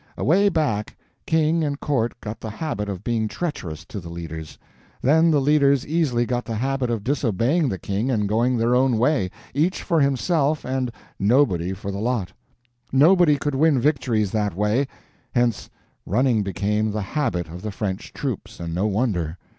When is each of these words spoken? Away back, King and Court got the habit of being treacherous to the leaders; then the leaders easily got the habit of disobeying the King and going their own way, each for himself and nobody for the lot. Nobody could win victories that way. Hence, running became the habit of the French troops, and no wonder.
Away 0.17 0.49
back, 0.49 0.97
King 1.27 1.63
and 1.63 1.79
Court 1.79 2.19
got 2.21 2.39
the 2.39 2.49
habit 2.49 2.89
of 2.89 3.03
being 3.03 3.27
treacherous 3.27 3.85
to 3.85 3.99
the 3.99 4.09
leaders; 4.09 4.57
then 5.03 5.29
the 5.29 5.39
leaders 5.39 5.85
easily 5.85 6.25
got 6.25 6.43
the 6.43 6.55
habit 6.55 6.89
of 6.89 7.03
disobeying 7.03 7.69
the 7.69 7.77
King 7.77 8.09
and 8.09 8.27
going 8.27 8.57
their 8.57 8.73
own 8.73 8.97
way, 8.97 9.29
each 9.53 9.83
for 9.83 9.99
himself 10.01 10.65
and 10.65 10.91
nobody 11.19 11.71
for 11.73 11.91
the 11.91 11.99
lot. 11.99 12.33
Nobody 12.91 13.37
could 13.37 13.53
win 13.53 13.79
victories 13.79 14.31
that 14.31 14.55
way. 14.55 14.87
Hence, 15.35 15.69
running 16.07 16.41
became 16.41 16.89
the 16.89 17.03
habit 17.03 17.47
of 17.47 17.61
the 17.61 17.71
French 17.71 18.11
troops, 18.11 18.59
and 18.59 18.73
no 18.73 18.87
wonder. 18.87 19.37